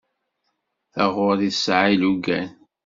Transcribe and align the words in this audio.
Taɣuri 0.93 1.49
tesɛa 1.53 1.85
ilugan. 1.93 2.49